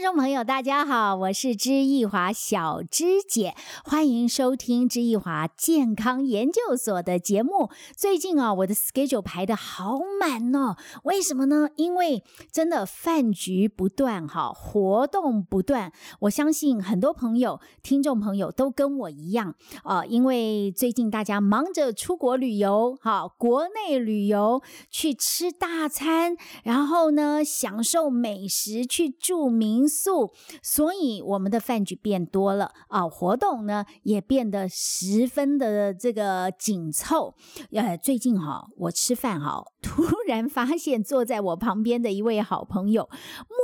[0.00, 3.54] 听众朋友，大家好，我是知易华小芝姐，
[3.84, 7.68] 欢迎收听知易华健康研究所的节目。
[7.94, 11.68] 最近啊，我的 schedule 排的好满哦，为什么呢？
[11.76, 15.92] 因为真的饭局不断，哈，活动不断。
[16.20, 37.34] 我相信很多朋友、听众朋友都跟我一样啊，因为最近大家忙着出国旅游，哈，国内旅游去吃大餐，然后呢，享受美食，去住民素，所以我们的饭局变多了啊，活动呢也变得十分的这个紧凑。
[37.72, 43.10] 呃，最近哈，我吃饭哈，突然发现坐在我旁边的一位好朋友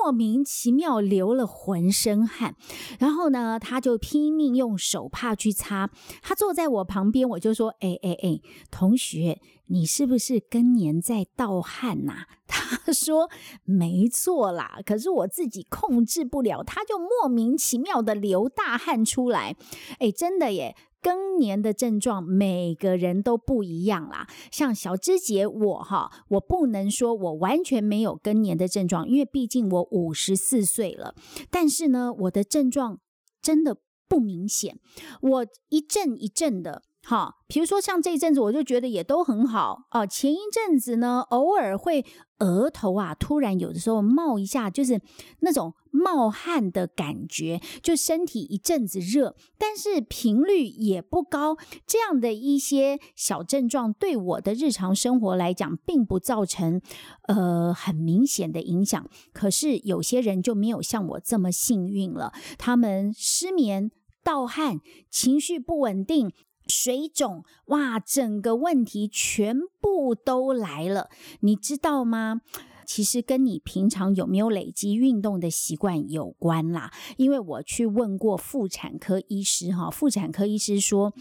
[0.02, 2.56] 莫名其妙流了浑身汗，
[2.98, 5.88] 然后呢，他就拼命用手帕去擦。
[6.22, 8.40] 他坐在我旁边，我就说：“哎哎哎，
[8.70, 13.28] 同学，你是不是更年在盗汗呐？” 他说
[13.64, 19.56] ：“没错啦，可是我自己控制不了，他就莫名其妙的流大汗出来。
[19.98, 20.76] 哎，真的耶！
[21.02, 24.26] 更年的症状每个人都不一样啦。
[24.50, 31.14] 像小芝姐我哈，我不能说我完全没有更年的症状，因为毕竟我五十四岁了。
[31.50, 32.98] 但是呢，我的症状
[33.40, 33.76] 真的
[34.08, 34.80] 不明显，
[35.20, 40.04] 我一阵一阵的。”好，比如说像这一阵子，我就觉得也都很好哦。
[40.04, 42.04] 前一阵子呢，偶尔会
[42.40, 45.00] 额头啊，突然有的时候冒一下，就是
[45.38, 51.56] 那种冒汗的感觉，就身体一阵子热，但是频率也不高。
[51.86, 56.82] 这样的一些小症状，对我的日常生活来讲，并不造成
[57.28, 59.08] 呃很明显的影响。
[59.32, 63.92] 可是有些人就没有像我这么幸运了，他们失眠、
[64.24, 66.32] 盗汗、情绪不稳定。
[66.66, 71.08] 水肿哇，整个问题全部都来了，
[71.40, 72.40] 你知道吗？
[72.84, 76.92] 其实跟你平常有没有累积运动的习惯有关啦。
[77.16, 81.12] 因为我去问过妇产科医师哈，妇产科医师说，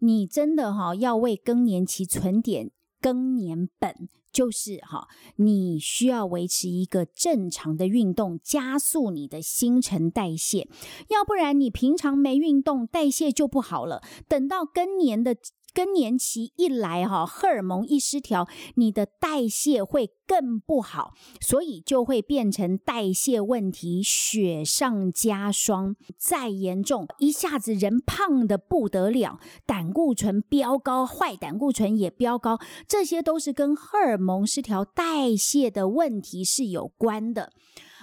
[0.00, 2.70] 你真的哈要为更年期存点。
[3.00, 10.68] 更年本就是哈，你需要维持一个正常的运动，加速你的新陈代谢，
[11.08, 14.02] 要不然你平常没运动，代谢就不好了。
[14.26, 15.36] 等到更年的。
[15.74, 25.96] 更年期一来，哈，荷尔蒙一失调，你的代谢会更不好，所以就会变成代谢问题雪上加霜。
[26.16, 37.52] 再严重，一下子人胖的不得了，胆固醇飙高，坏胆固醇也飙高，这些都是跟荷尔蒙失调、代谢的问题是有关的。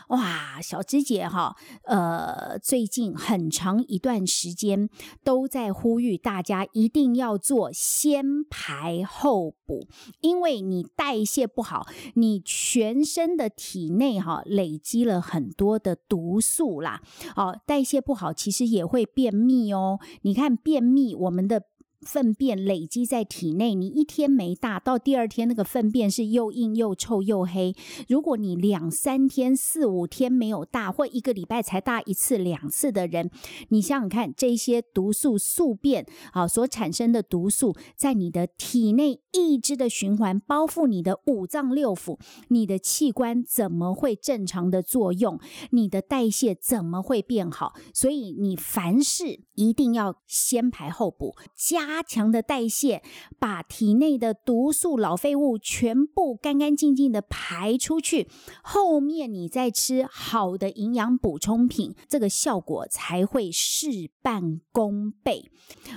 [0.10, 4.90] 哇，小芝姐哈，呃，最近很长一段时间
[5.24, 9.88] 都在呼吁大家一定要做先排后补，
[10.22, 17.02] 因为你代谢不好，你全身的体内哈累积了很多的毒素啦，
[17.36, 20.00] 哦，代谢不好其实也会便秘哦。
[20.24, 21.64] 你看便秘，我们的。
[22.02, 27.76] 粪便累积在体内，你一天没大，到第二天那个粪便是又硬又臭又黑。
[28.08, 33.30] 如果你两三天、四五天没有大，或一个礼拜才大一次两次的人，
[33.68, 42.18] 你想想看，这些毒素宿便啊所产生的毒素，在你的体内抑制的循环，包覆你的五脏六腑，
[42.48, 45.38] 你的器官怎么会正常的作用？
[45.72, 47.74] 你的代谢怎么会变好？
[47.94, 51.89] 所以你凡事一定要先排后补，加。
[51.90, 53.02] 加强的代谢，
[53.40, 58.30] 把体内的毒素、老废物全部干干净净的排出去，
[58.62, 65.50] 后面你再吃好的营养补充品，这个效果才会事半功倍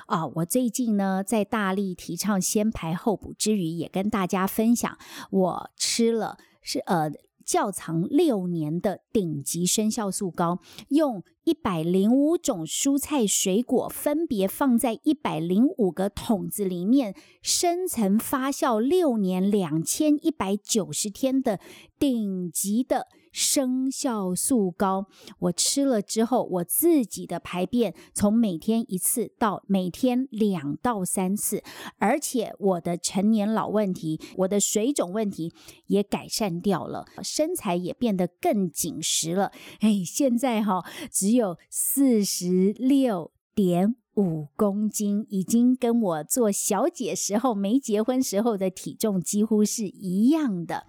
[0.07, 0.27] 啊！
[0.37, 4.97] 我最近呢，在大力提倡先排后补之余，也跟大家分享，
[5.31, 7.13] 我吃了是呃。
[7.45, 21.59] 窖藏六年的顶级生酵素膏，用一百零五种蔬菜水果分别放在一百零五个桶子里面，深层发酵六年两千一百九十天的
[21.99, 23.09] 顶级的。
[23.33, 25.07] 生酵素膏，
[25.39, 31.63] 我吃了之后，我自己的排便从每天一次到每天两到三次，
[31.99, 35.53] 而且我的成年老问题，我的水肿问题
[35.87, 39.51] 也改善掉了，身材也变得更紧实了。
[39.81, 43.97] 哎，现在哈只有四十六点。
[44.17, 50.85] 五公斤已经跟我做小姐时候没结婚时候的体重几乎是一样的。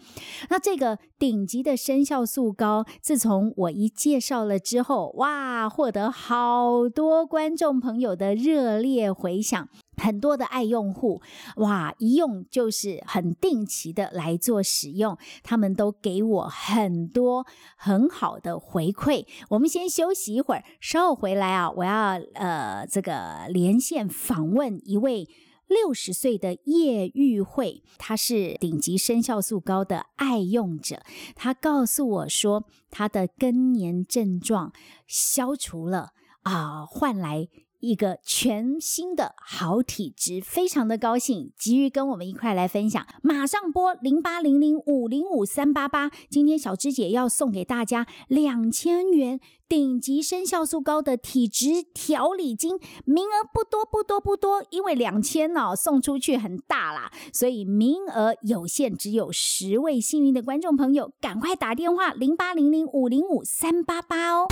[0.49, 9.69] 那这个顶级的生肖素膏，自从我一介绍了之后，哇，获得好多观众朋友的热烈回响。
[9.97, 11.21] 很多的爱用户，
[11.57, 17.45] 哇，一用就是很定期的来做使用，他们都给我很多
[17.77, 19.25] 很好的回馈。
[19.49, 25.27] 我们先休息一会儿，稍后回来啊，我要呃这个连线访问一位
[25.67, 31.01] 六十岁的叶玉慧，她是顶级生酵素高的爱用者，
[31.35, 34.73] 她告诉我说，她的更年症状
[35.07, 36.09] 消除了
[36.41, 37.47] 啊，换来。
[37.83, 43.05] 一个全新的好体质，非常的高兴，急于跟我们一块来分享。
[43.21, 64.47] 马上拨零八零零五零五三八八，今天小芝姐要送给大家两千元顶级生酵素高的体质调理金，名额不多不多不多，因为两千哦送出去很大啦，所以名额有限，只有十位幸运的观众朋友，赶快打电话零八零零五零五三八八哦。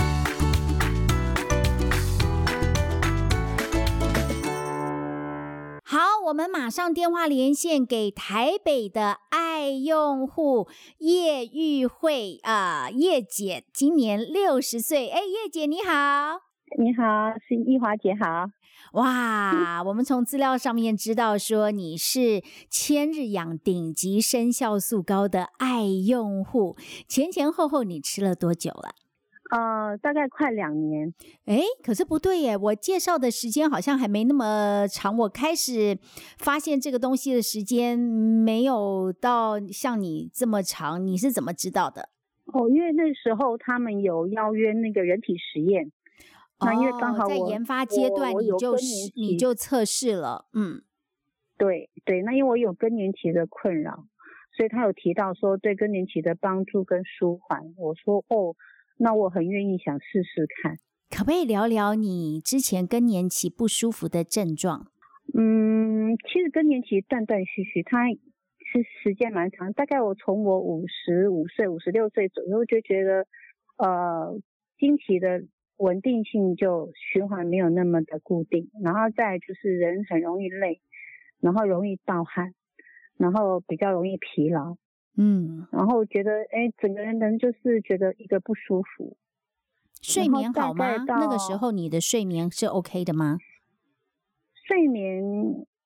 [5.92, 5.98] 好，
[6.28, 10.66] 我们马上电话连线给台北的爱用户
[10.96, 15.10] 叶玉慧啊，叶姐今年六十岁。
[15.10, 16.40] 哎，叶姐你好，
[16.78, 18.46] 你好，是易华姐好。
[18.94, 26.74] 哇，我们从资料上面知道说你是千日养顶级生酵素高的爱用户，
[27.06, 28.94] 前前后后你吃了多久了？
[29.52, 31.12] 呃，大概快两年。
[31.44, 35.14] 哎，可是不对耶，我介绍的时间好像还没那么长。
[35.18, 35.98] 我开始
[36.38, 41.06] 发现这个东西的时间没有到像你这么长。
[41.06, 42.08] 你是怎么知道的？
[42.46, 45.92] 哦，因为那时候他们有邀约那个人体实验，
[46.60, 48.74] 那因为刚好在研发阶段，你就
[49.14, 50.46] 你就测试了。
[50.54, 50.80] 嗯，
[51.58, 54.06] 对对，那因为我有更年期的困扰，
[54.56, 57.74] 所以他有提到说对更年期的帮助跟舒缓。
[57.76, 58.56] 我说哦。
[59.04, 60.76] 那我很愿意想试试看，
[61.10, 64.86] 可不可以聊聊你之前更年期不舒服的症状？
[65.34, 69.72] 嗯，其实更年期断断续续，它是时间蛮长。
[69.72, 73.26] 大概我从我五十五岁、五十六岁左右就觉得，
[73.76, 74.38] 呃，
[74.78, 75.42] 经期的
[75.78, 80.80] 稳定性就循环没有那么的固定，然后再就是人很容易累，
[81.40, 82.54] 然后容易盗汗，
[83.18, 84.76] 然后比较容易疲劳。
[85.16, 89.16] 嗯，然后觉得哎，整个人人就是觉得一个不舒服。
[90.00, 90.96] 睡眠好吗？
[91.06, 93.38] 那个时候你的睡眠是 OK 的吗？
[94.66, 95.22] 睡眠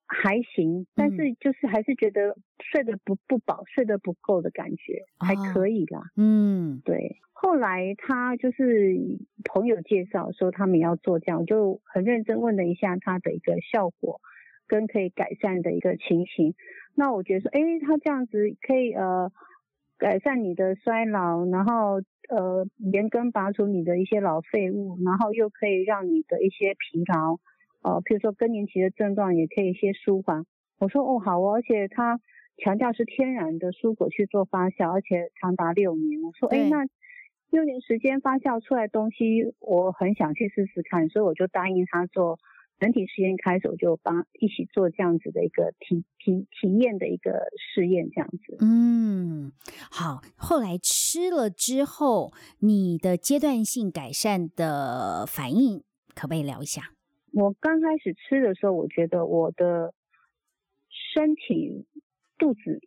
[0.07, 6.03] 还行，但是就是还是觉得睡得不不饱，睡得不够的感觉，还可以啦。
[6.17, 7.19] 嗯，对。
[7.33, 8.97] 后来他就是
[9.45, 14.21] 朋友介绍说他们要做这样，我就很认真问了一下他的一个效果
[14.67, 16.55] 跟可以改善的一个情形。
[16.95, 19.31] 那我觉得说，哎，他这样子可以呃
[19.99, 27.37] 改善你的衰老，然后呃连根拔除你的一些老废物，然后又可以让你的一些疲劳，
[27.83, 30.45] 呃，譬如说更年期的症状也可以一些舒缓。
[30.79, 32.19] 我说哦好哦，而且他
[32.57, 36.23] 强调是天然的蔬果去做发酵，而且长达六年。
[36.23, 36.87] 我说哎，那
[37.51, 42.39] 六年时间发酵出来东西，我很想去试试看，所以我就答应他做。
[42.79, 48.59] 人体实验开始，我就帮一起做这样子的一个体体体验的一个试验，这样子。
[48.61, 49.51] 嗯，
[49.91, 50.21] 好。
[50.37, 55.83] 后来吃了之后，你的阶段性改善的反应，
[56.15, 56.91] 可不可以聊一下？
[57.33, 59.95] 我刚开始吃的时候，我觉得我的
[61.15, 61.87] 身体
[62.37, 62.83] 肚子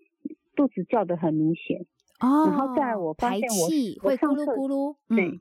[0.56, 1.88] 肚子叫的很明显
[2.20, 3.68] 哦，然后在我发现我
[4.08, 5.40] 会咕噜咕噜，对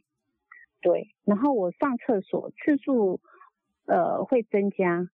[0.80, 3.20] 对，然后我上厕所次数。
[3.88, 5.08] 呃，会增加，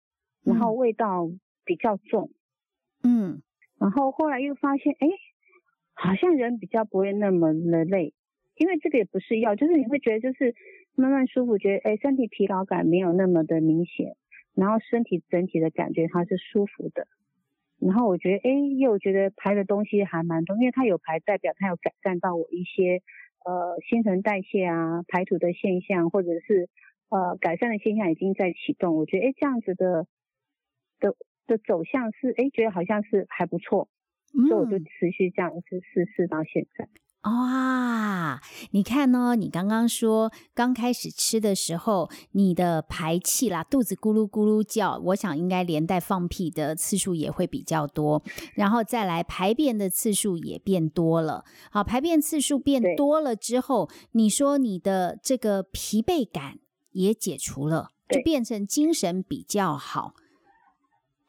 [0.45, 1.29] 然后味道
[1.65, 2.31] 比较重，
[3.03, 3.41] 嗯，
[3.77, 5.07] 然后后来又发现，哎，
[5.93, 8.13] 好像人比较不会那么的累，
[8.55, 10.55] 因为这个也不是药，就是你会觉得就是
[10.95, 14.15] 慢慢舒服，觉得哎身体疲劳感没有那么的明显，
[14.55, 17.07] 然后身体整体的感觉它是舒服的，
[17.77, 23.01] 然后我觉得哎，又觉得排的东西还蛮多，因为它有排代表它有改善到我一些
[23.43, 26.69] 呃新陈代谢啊排土的现象，或者是。
[27.11, 30.07] 呃，改善的现象已经在启动，我觉得哎，这样子的
[30.97, 31.13] 的
[31.45, 33.89] 的走向是哎，觉得好像是还不错，
[34.47, 36.87] 所以我就持续这样子试试到现在。
[37.29, 38.39] 哇，
[38.71, 39.35] 你看呢？
[39.35, 48.23] 你刚刚说刚开始吃的时候，你的排气啦，肚子咕噜咕噜叫，我想应该连带放屁的次数也会比较多，
[48.55, 51.43] 然后再来排便的次数也变多了。
[51.69, 56.57] 好，排便次数变多了之后，你说你的这个疲惫感。
[56.91, 60.13] 也解除了，就变成精神比较好。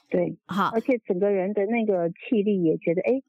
[0.09, 3.23] 对，好，而且整个人的那个气力也觉得哎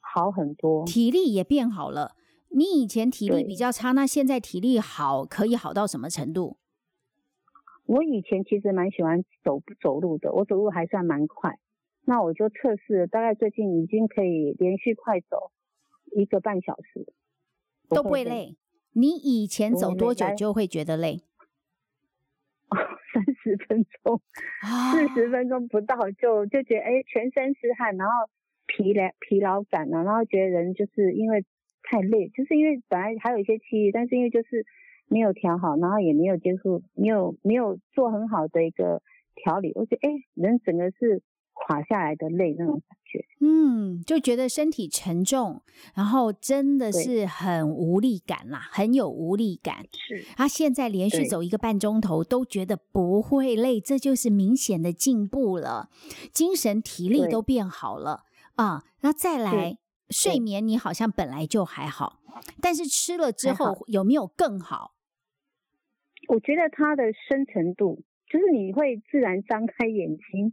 [0.00, 2.16] 好很多，体力也变好了。
[2.48, 6.56] 你以前体力比较差，那现在体力好，可以好到什么程度？
[7.86, 11.58] 我以前其实蛮喜欢走走路的，我走路还算蛮快。
[12.06, 15.50] 那我就测试，大概最近已经可以连续快走
[16.16, 17.12] 一个半小时，
[17.88, 18.56] 都不会累。
[18.92, 21.22] 你以前走多久就会觉得累？
[23.14, 24.20] 哦，三十分钟，
[24.92, 28.12] 四十分钟不到就就觉得哎，全身是汗，然后
[28.66, 31.44] 疲劳疲劳感啊，然后觉得人就是因为
[31.82, 34.66] 太累，就是因为本来还有一些气，但是因为就是
[35.08, 39.00] 没有调好，然后也没有接触，没有没有做很好的一个
[39.34, 41.22] 调理，我觉得哎，人整个是。
[41.54, 45.62] 垮下来的累那种感觉，嗯，就觉得身体沉重，
[45.94, 49.86] 然后真的是很无力感啦，很有无力感。
[49.92, 55.88] 是，他现在连续走一个半钟头都觉得不会累，这就是明显的进步了，
[56.32, 58.24] 精神体力都变好了
[58.56, 58.82] 啊。
[59.02, 59.78] 那再来
[60.10, 62.20] 睡眠，你好像本来就还好，
[62.60, 64.94] 但是吃了之后有没有更好？
[66.28, 70.52] 我觉得它的深层度，就是你会自然张开眼睛。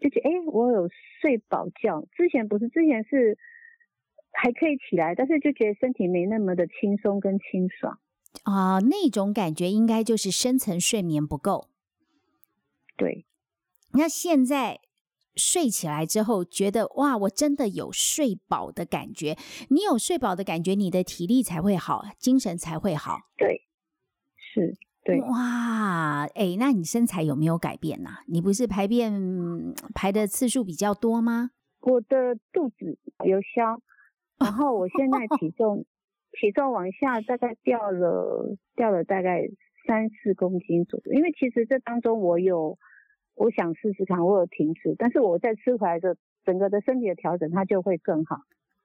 [0.00, 0.88] 就觉得哎，我有
[1.20, 2.06] 睡饱觉。
[2.16, 3.38] 之前不是，之前是
[4.32, 7.98] 还可以起来，但是就觉得身体没那么的轻松跟清爽
[8.44, 8.78] 啊。
[8.80, 11.68] 那种感觉应该就是深层睡眠不够。
[12.96, 13.26] 对，
[13.92, 14.80] 那现在
[15.34, 19.36] 睡起来之后，觉得哇，我真的有睡饱的感觉。
[19.68, 23.18] 你有睡饱的感觉，你的体力才会好，精神才会好。
[23.36, 23.62] 对，
[24.36, 24.76] 是。
[25.28, 28.22] 哇，哎，那你身材有没有改变呐？
[28.26, 29.12] 你不是排便
[29.94, 31.50] 排的次数比较多吗？
[31.80, 33.80] 我的肚子有消，
[34.38, 35.84] 然后我现在体重
[36.32, 39.42] 体重往下大概掉了掉了大概
[39.86, 41.12] 三四公斤左右。
[41.12, 42.76] 因为其实这当中我有
[43.34, 48.38] 我想试试看，我有停止，但是我在吃回来的整个的身体的调整，它就会更好。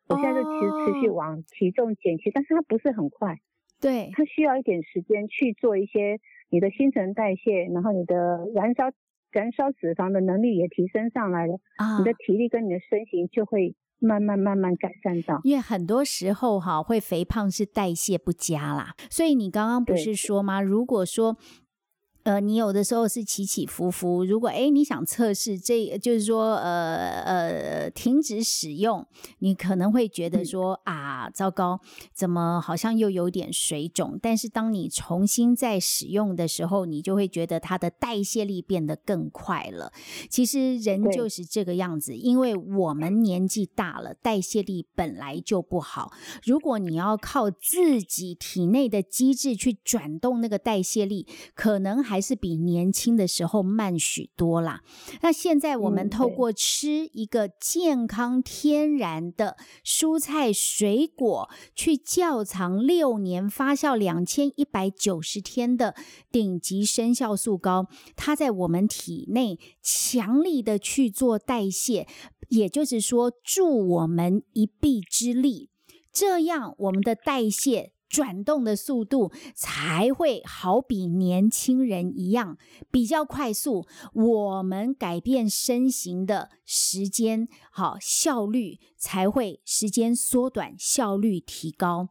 [0.08, 3.40] 我现在就其实持续往体重减去，但是它不是很快。
[3.82, 6.20] 对，它需要一点时间去做一些
[6.50, 8.16] 你的新陈代谢，然后你的
[8.54, 8.92] 燃烧
[9.32, 15.40] 燃烧脂肪的能力也提升上来了，啊，你的体力跟你的身形就会慢慢慢慢改善到。
[15.44, 20.62] 因为很多时候哈，会肥胖是代谢不佳啦，所以你刚刚不是说吗？
[20.62, 21.38] 如果说
[22.24, 24.24] 呃，你有的时候是起起伏伏。
[24.24, 29.04] 如果哎，你想测试这，就是说呃呃停止使用，
[29.40, 31.80] 你可能会觉得说啊，糟糕，
[32.14, 34.20] 怎么好像又有点水肿？
[34.22, 39.92] 但是当你重新再使用的时候，你就会觉得它的代谢力变得更快了。
[40.30, 46.12] 其实人就是这个样子，因为我们年纪大了，代谢力本来就不好。
[46.44, 52.11] 如果你要靠自己体内的机制去转动那个代谢力，可能。
[52.12, 54.82] 还是比年轻的时候慢许多啦。
[55.22, 65.96] 那现在我们透过吃一个健康天然的蔬菜水果，去窖藏六年发酵两千一百九十天的
[66.30, 67.88] 顶级生酵素膏，
[68.18, 72.06] 它在我们体内强力的去做代谢，
[72.50, 75.70] 也就是说助我们一臂之力，
[76.12, 77.91] 这样我们的代谢。
[78.12, 82.58] 转动的速度才会好比年轻人一样
[82.92, 92.10] 比较快速，我们改变身形的时间好效率才会时间缩短，效率提高。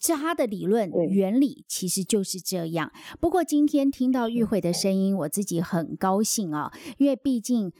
[0.00, 2.90] 这它的理论原理其实就是这样。
[3.20, 7.70] 不过今天听到玉慧的声音，我自己很高兴啊，因为毕竟。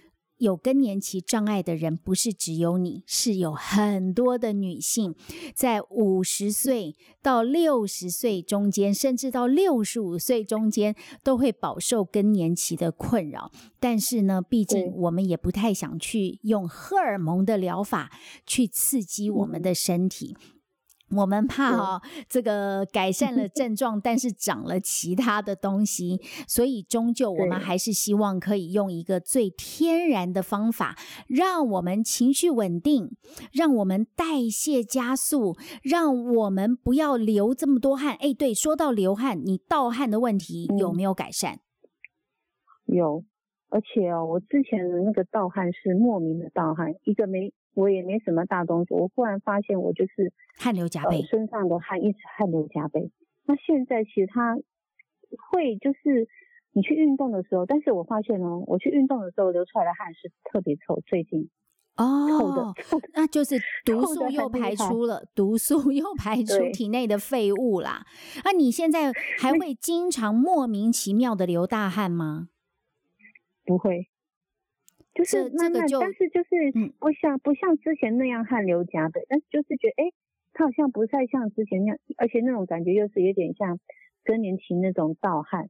[0.42, 5.14] 有更年期障碍的人不是只有你，是有很多的女性，
[5.54, 13.52] 在五十岁到六十岁中间，甚至到六十五岁中间，都会饱受更年期的困扰。
[13.78, 18.10] 但是呢，毕竟我们也不太想去用荷尔蒙的疗法
[18.44, 20.36] 去刺激我们的身体。
[21.14, 33.10] 我们怕哈，这个改善了症状，但是长了其他的东西，所以终究我们还是希望可以用一个最天然的方法，让我们情绪稳定，
[33.52, 38.16] 让我们代谢加速，让我们不要流这么多汗。
[38.20, 41.60] 哎，对，说到流汗，你盗汗的问题有没有改善？
[42.86, 43.24] 有，
[43.72, 47.52] 而且哦，我之前的那个盗汗是莫名的盗汗，一个没。
[47.74, 53.10] 我也没什么大东西，我忽然发现我就是汗流浃背，身上的汗一直汗流浃背。
[53.46, 54.58] 那现在其实它
[55.38, 56.28] 会就是
[56.74, 61.48] 你去运动的时候，但是我发现哦，我去运动的时候流出来的汗是特别臭，最近
[61.96, 62.74] 哦，
[63.14, 68.04] 那就是毒素又排出了，毒素又 排出体内的废物啦。
[68.44, 72.48] 那你现在还会经常莫名其妙的流大汗吗？
[73.64, 74.08] 不会。
[75.14, 80.10] 就是慢慢，但是就是不像不像之前那样汗流浃背，但是就是觉得哎，
[80.54, 83.78] 他好像不太像之前那样，而且那种感觉又是有点像
[84.24, 85.68] 更年期那种盗汗，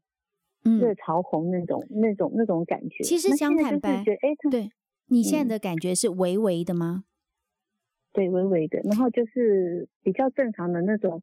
[0.63, 3.03] 热潮红那种那种那种感觉。
[3.03, 4.05] 其实想坦白，哎，
[4.49, 4.71] 对
[5.09, 7.03] 你现在的感觉是微微的吗？
[8.13, 11.21] 对，微微的，然后就是比较正常的那种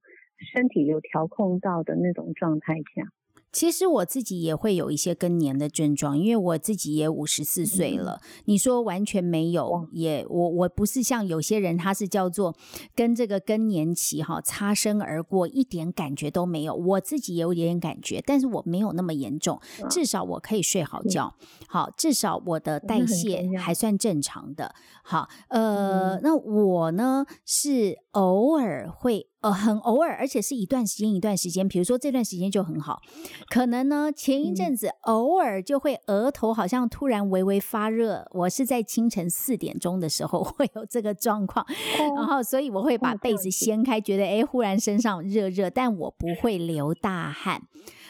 [0.53, 3.07] 身体有调控到的那种状态下。
[3.51, 8.21] 其实我自己也会有一些更年的症状，因为我自己也五十四岁了。
[8.45, 12.55] 你说完全没有，也我我不是像有些人，他是叫做
[12.95, 16.73] 跟这个更年期哈擦身而过，一点感觉都没有。
[16.75, 21.35] 我自己也有点感觉，但是我没有那么严重，至少我可以睡好觉。
[21.67, 24.75] 好，至少我的代谢还算正常的。
[25.03, 29.27] 好，呃，那我呢是偶尔会。
[29.41, 31.67] 呃，很偶尔，而且是一段时间一段时间。
[31.67, 33.01] 比如说这段时间就很好，
[33.49, 38.27] 可能呢前一阵子偶尔就会额头好像突然微微发热。
[38.31, 41.65] 我是在清晨四点钟的时候 会有这个状况，
[42.15, 47.61] 然后所以我会把被子掀开，觉得哎忽然身上热热，但我不会流大汗。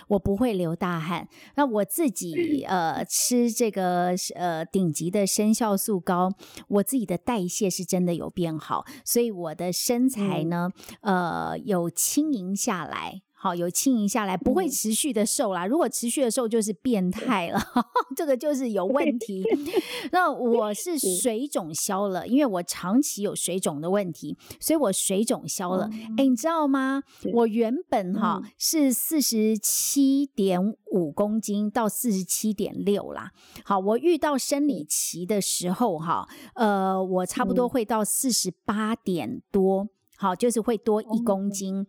[0.09, 6.29] 我不会流大汗，那我自己呃吃这个呃顶级的生酵素膏，
[6.67, 10.69] 我自己的代谢是真的有变好，所以我的身材呢
[11.01, 13.21] 呃有轻盈下来。
[13.41, 15.65] 好，有轻盈下来，不会持续的瘦啦。
[15.65, 17.61] 如果持续的瘦，就是变态了，
[18.13, 19.41] 这个就是有问 题。
[20.11, 25.89] 那我是水肿消了，因为我长期有水肿的问题，所以我水肿消了。
[26.17, 27.01] 哎，你知道吗？
[27.33, 30.59] 我原本哈是四十七点
[30.91, 33.31] 五公斤到四十七点六啦。
[33.63, 41.87] 好，我遇到生理期的时候哈，呃，我差不多会到四十八点多，好，就是会多一公斤。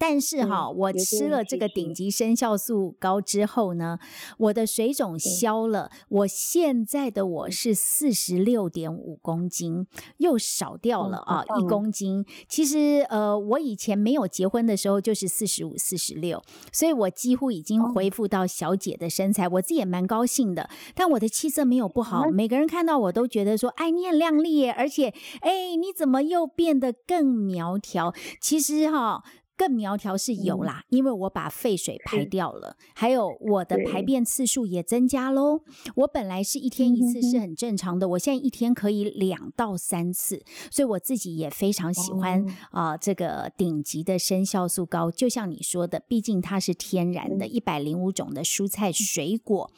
[0.00, 3.98] 但是哈，我吃了这个顶级生酵素膏之后呢，
[4.38, 5.90] 我的水肿消了。
[6.08, 12.24] 我现在的我是四十六点五公斤，又少掉了啊一公斤。
[12.48, 16.42] 其实呃，我以前没有结婚的时候就是四十五、四十六，
[16.72, 20.70] 所以我几乎已经恢复到小姐的身材，我自己也蛮高兴的。
[20.94, 29.22] 但我的气色没有不好，每个人看到我都觉得说：“哎，你很靓丽耶，而且哎，你怎么又变得更苗条？”其实哈。
[29.60, 35.60] 更苗条是有啦，因为我把废水排掉了，还有我的排便次数也增加喽。
[35.96, 45.10] 我本来是一天一次是很正常的，我现在一天可以两到三次，所以我自己也非常喜欢啊这个顶级的生酵素膏。
[45.10, 49.70] 就像你说的，毕竟它是天然的，一百零五种的蔬菜水果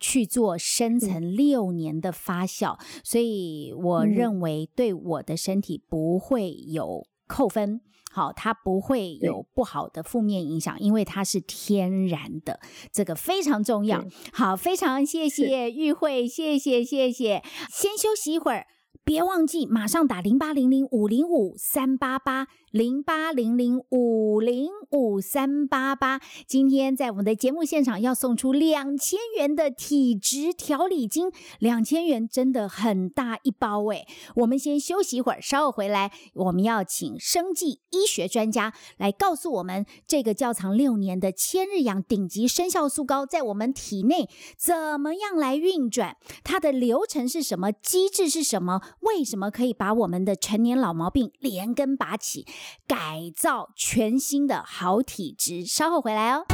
[0.00, 7.80] 去做深层六年的发酵，所以我认为对我的身体不会有扣分。
[8.10, 12.58] 好，它不会有不好的负面影响，因为它是天然的，
[12.92, 14.04] 这个非常重要。
[14.32, 18.66] 好，非常谢谢玉慧，谢谢谢谢，先休息一会儿，
[19.04, 22.48] 别忘记马上打零八零零五零五三八八。
[22.70, 34.06] 零八零零五零五三八八，今天在我们的节目现场要送出两千元的体质调理金，两千元真的很大一包诶。
[34.36, 52.46] 我们先休息一会儿，稍后回来，我们要请生技医学专家来告诉我们，这个窖藏六年的千日养顶级生酵素膏在我们体内怎么样来运转，它的流程是什么，机制是什么，为什么可以把我们的成年老毛病连根拔起？
[52.86, 56.44] 改造全新的好体质，稍后回来哦。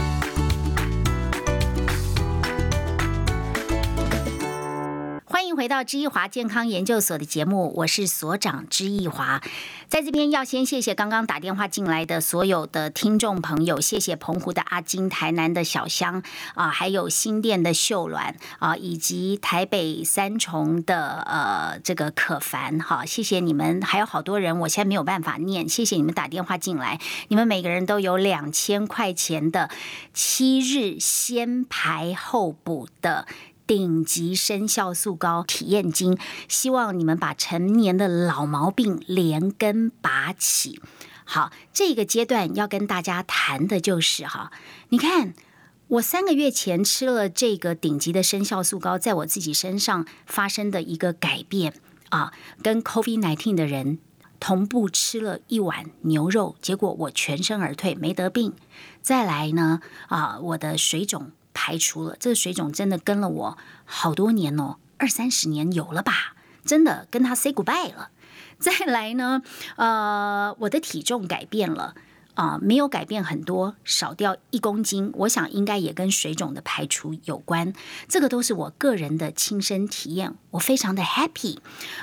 [5.34, 9.42] 欢迎回到知易华健康研究所的节目，我是所长知易华。
[9.88, 16.22] 在这边要先谢谢刚刚打电话进来的所有的听众朋友，谢谢澎湖的阿金、台南的小香
[16.54, 29.68] 啊，还有新店的秀鸾啊，以及台北三重的呃这个可凡哈，谢谢你们，还有好多人，我现在没有办法念，谢谢你们打电话进来，你们每个人都有两千块钱的
[30.12, 33.26] 七日先排后补的。
[33.66, 40.80] 顶级生酵素膏体验金，希望你们把陈年的老毛病连根拔起。
[41.24, 44.52] 好，这个阶段要跟大家谈的就是哈，
[44.90, 45.32] 你看
[45.88, 51.72] 我三个月前吃了这个顶级的生酵素膏，在我自己身上发生的一个改变
[52.10, 53.98] 啊，跟 COVID nineteen 的人
[54.38, 58.52] 同步吃了一碗牛肉，结果我全身而退，没得病。
[59.00, 61.32] 再来呢啊，我的水肿。
[61.54, 66.34] 排除了这个水肿，真的跟了我好多年哦，二三十年有了吧？
[66.66, 68.10] 真的跟他 say goodbye 了。
[68.58, 69.42] 再来呢，
[69.76, 71.94] 呃，我的体重改变了
[72.34, 77.72] 啊，没有改变很多，少掉一公斤，我想应该也跟水肿的排除有关。
[78.08, 81.58] 这个都是我个人的亲身体验，我非常的 happy。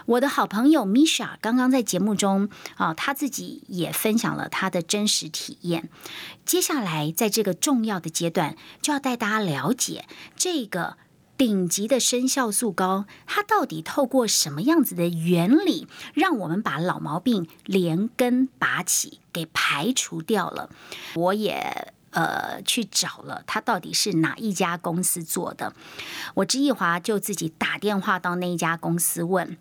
[0.05, 5.89] 我的好朋友 Misha 刚刚在节目中啊，他自己也分享了他的真实体验。
[6.45, 10.97] 接下来在这个重要的阶段，就要带大家了解这个。
[11.41, 20.69] 顶级的生酵素膏，它到底透过什么样子的原理，让我们把老毛病连根拔起，给排除掉了？
[21.15, 25.73] 我也呃去找了，它到底是哪一家公司做的？
[26.35, 29.57] 我之一华就自己打电话到那一家公司问，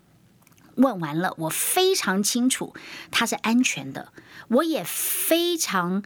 [0.75, 2.75] 问完了，我非常清楚
[3.09, 4.13] 它是安全的，
[4.49, 6.03] 我也非常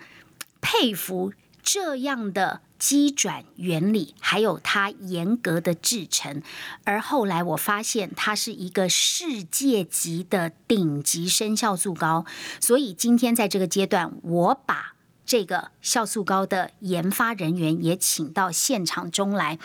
[0.62, 1.34] 佩服
[1.65, 2.62] 这样的。
[2.78, 6.43] 机转原理，还有它严格的制成，
[6.84, 12.25] 而后来我发现它是一个世界级的顶级生酵素膏，
[12.60, 14.93] 所以今天在这个阶段，我把
[15.25, 19.58] 这个酵素膏的研发人员也请到现场中来，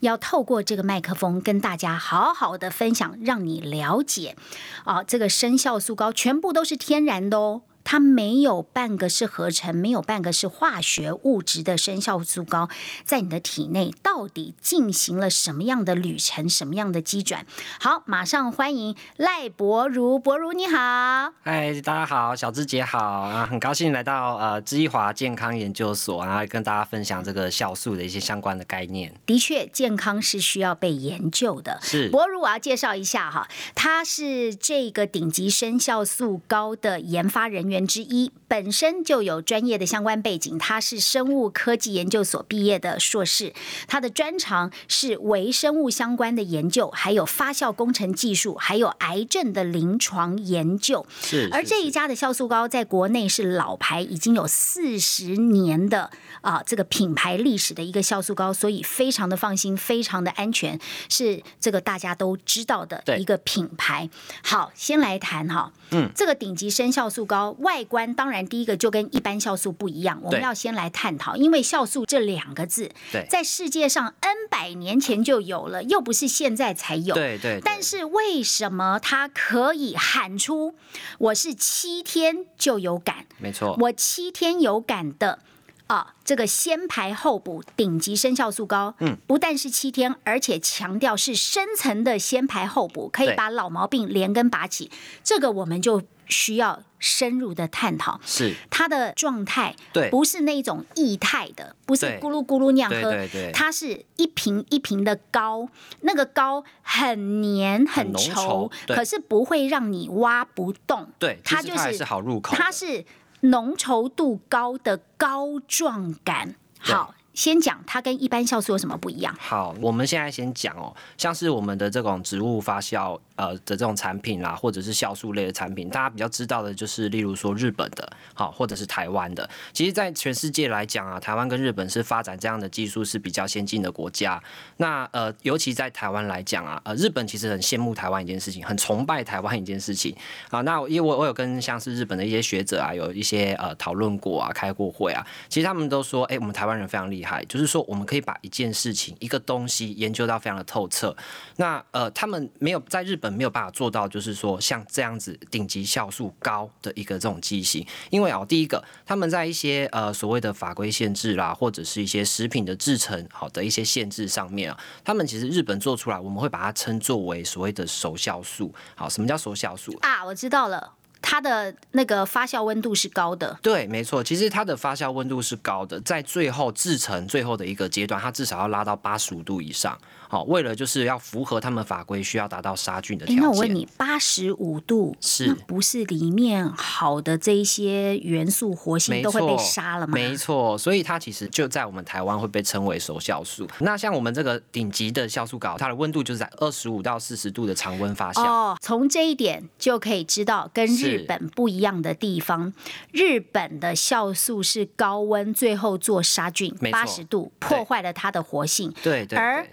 [0.00, 4.36] 要透过这个麦克风跟大家好好的分享，让你了解
[4.84, 7.62] 啊，这个生酵素膏全部都是天然的哦。
[7.86, 12.68] 它没有半个是合成，没有半个是化学物质的生效素膏，
[13.04, 17.46] 在你的体内到底进行了什么样的旅程，什么样的机转？
[17.78, 29.14] 好，马上欢迎赖博如，博如你好，嗨，大家好，小芝姐好啊，很高兴来到呃知一华健康研究所，然后跟大家分享这个酵素的一些相关的概念。
[29.24, 31.78] 的确，健康是需要被研究的。
[31.80, 33.46] 是，博如，我要介绍一下哈，
[33.76, 37.75] 他是这个顶级生效素膏的研发人员。
[37.84, 43.52] 之一本身就有专业的相关背景，他是生物科技研究所毕业的硕士，
[43.88, 51.04] 他的专长是微生物相关的研究，还有发酵工程技术，还有癌症的临床研究。
[51.20, 56.12] 是，而这一家的酵素膏在国内是老牌，已经有四十年的
[56.42, 64.08] 啊这个品牌历史的一个酵素膏，所以非常的放心，非常的安全，是这个大家都知道的一个品牌。
[64.44, 67.56] 好，先来谈哈，嗯，这个顶级生酵素膏。
[67.66, 72.92] 外观当然第一个就跟一般酵素不一样，我们要先来探讨，因为酵素这两个字，
[73.28, 77.12] 在世界上 N 百年前就有了，又不是现在才有。
[77.16, 77.60] 对对。
[77.64, 80.76] 但是为什么它可以喊出
[81.18, 83.26] 我是七天就有感？
[83.38, 85.40] 没错，我七天有感的。
[85.86, 94.90] 啊，这个先排后补顶级生效素膏，嗯，不但是七天，而且强调是深层的先排后补，可以把老毛病连根拔起。
[95.22, 98.20] 这个我们就需要深入的探讨。
[98.26, 105.68] 是它的状态，对，不是那种液态的，不是咕噜咕噜那样喝，对对，它是一瓶一瓶的膏，
[106.00, 111.06] 那个膏很黏很稠，可是不会让你挖不动。
[111.20, 113.04] 对，它就是好入口，它是。
[113.50, 117.14] 浓稠度高的膏状感，好。
[117.36, 119.32] 先讲它跟一般酵素有什么不一样？
[119.38, 129.48] 好，我们现在先讲哦，像是我们的这种植物发酵呃的这种产品啦，或者是酵素类的产品，大家比较知道的就是，例如说日本的，好，或者是台湾的。
[129.74, 134.42] 其实，在全世界来讲啊，台湾跟日本是发展这样的技术是比较先进的国家。
[134.78, 140.16] 那呃，尤其在台湾来讲啊，呃，日本其实很羡慕台湾一件事情，很崇拜台湾一件事情
[140.48, 140.62] 啊。
[140.62, 147.25] 那因为我我有跟像是日本的一些学者啊，有一些呃讨论过啊，开过会啊，其实他们都说，哎，我们台湾人非常厉害。
[147.48, 151.16] 就是说，我们可以把一件事情、一个东西研究到非常的透彻。
[151.56, 157.86] 那呃，他们没有在日本没有办法做到，就是说像这样子顶级酵素高的一个这种机型。
[158.10, 168.74] 因为啊，第一个，他们在一些呃所谓的法规限制啦，或者是一些食品的制成好的一些限制上面啊，他们其实日本做出来，我们会把它称作为所谓的熟酵素。
[168.94, 170.24] 好，什么叫熟酵素啊？
[170.24, 170.95] 我知道了。
[171.20, 179.98] 它的那个发酵温度是高的，对，没错，其实它的发酵温度是高的，在最后制成最后的一个阶段，它至少要拉到八十五度以上。
[180.28, 183.42] 好，为了就是要符合他们法规，需要达到杀菌的条件。
[183.42, 190.14] 那我问你，八十五度是不是里面好的这一些元素活性都会被杀了吗？
[190.14, 193.66] 没错，所以它其实就在我们台湾会被称为熟酵素。
[193.80, 198.42] 那像我们这个顶级的酵素膏，它的温度就是在二十五到四十度的常温发酵。
[198.42, 202.72] 哦，从这一点就可以知道跟日本不一样的地方。
[203.12, 208.92] 日本的酵素是高温，最后做杀菌，八十度破坏了它的活性。
[209.02, 209.38] 对对。
[209.38, 209.66] 而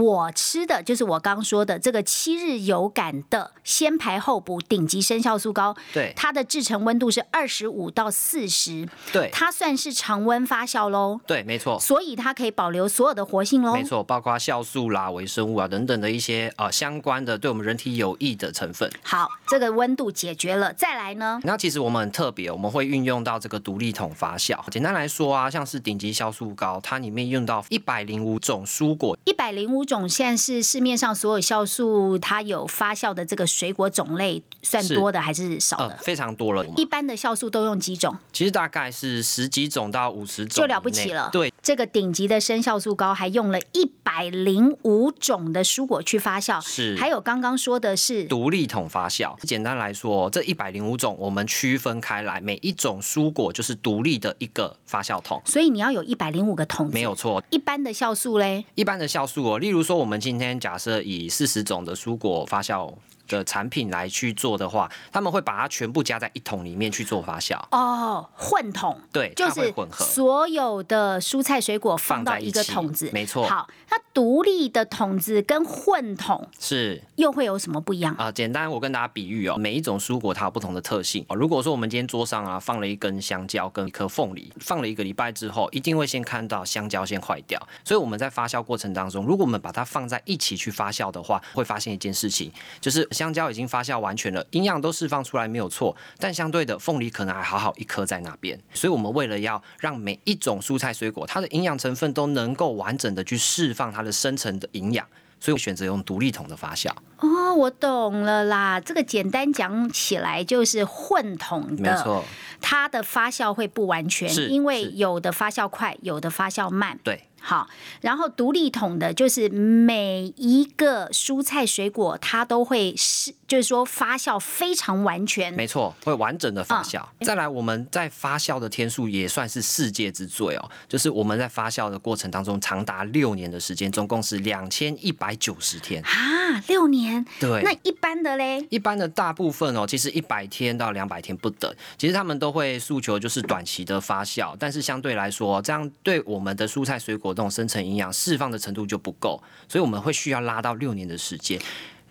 [0.00, 18.90] 我吃的就是我刚说的这个七日有感的先排后补顶级生酵素膏，对，它的制成温度是二十五到四十，对，它算是常温发酵喽，对，没错，所以它可以保留所有的活性喽，没错，包括酵素啦、微生物啊等等的一些呃相关的对我们人体有益的成分。
[19.02, 21.40] 好，这个温度解决了，再来呢？
[21.44, 24.58] 那其实我们很特别，我们会运用到这个独立桶发酵。
[24.70, 35.96] 简单来说啊，像是顶级酵素膏，它里面用到一百零五种蔬果，一百零五种现在是市面上所有酵素它有发酵的这个水果种类，算多的还是少的？
[36.02, 36.66] 非常多了。
[36.76, 38.14] 一般的酵素都用几种？
[38.32, 41.30] 其实大概是十几种到五十种，就了不起了。
[41.32, 46.96] 对，这个顶级的生酵素膏还用了一百零五种的蔬果去发酵，是。
[46.96, 49.34] 还有刚刚说的是独立桶发酵。
[49.42, 55.40] 简单来说，这一百零五种我们区分开来，每一种蔬果就是独立的一个发酵桶。
[55.44, 57.42] 所以你要有一百零五个桶，没有错。
[57.50, 58.64] 一般的酵素嘞？
[58.74, 62.94] 一般的酵素哦，例如说我们今天假设以四十种的蔬果发酵。
[63.28, 67.58] 的产品来去做的话，他们会把它全部加在一桶里面去做发酵。
[67.70, 73.46] 哦，混桶，对，就是混合所有的蔬菜水果放到一个桶子，没错。
[73.46, 78.32] 好，那独立的桶子跟混桶是又会有什么不一样啊？
[78.32, 81.24] 简单，我跟大家比喻哦，每一种蔬果它有不同的特性。
[81.30, 87.60] 如果说我们今天桌上啊放了一根香蕉跟一颗凤梨，放了一个礼拜之后，一定会先看到香蕉先坏掉。
[87.84, 98.60] 所以我们在发酵过程当中，如果我们把它放在一起去发酵的话，会发现一件事情，就是香蕉已经发酵完全了，营养都释放出来没有错，但相对的凤梨可能还好好一颗在那边。
[98.74, 105.06] 所以我们为了要让每一种蔬菜水果它的营养成分都能够完整的去释放它的深层的营养，
[105.40, 106.90] 所以我选择用独立桶的发酵。
[107.20, 112.22] 哦，我懂了啦，这个简单讲起来就是混桶的，没错，
[112.60, 116.98] 它的发酵会不完全，因为有的发酵快，有的发酵慢。
[117.02, 117.22] 对。
[117.48, 117.68] 好，
[118.00, 127.00] 然后独立桶的就是每一个蔬菜水果，它都会是，就是说发酵非常完全，没错，会完整的发酵。
[127.20, 137.24] 再来，我们在发酵的天数也算是世界之最哦，就是我们在发酵的过程当中长达六年的时间，总共是两千一百九十天啊，六年。
[137.38, 138.66] 对，那一般的嘞？
[138.70, 147.36] 一般的大部分哦，其实一百天到两百天不等，其实他们都会诉求就是短期的发酵，但是相对来说，这样对我们的蔬菜水果。
[147.36, 151.60] 这种生成营养释放的程度就不够，所以我们会需要拉到六年的时间。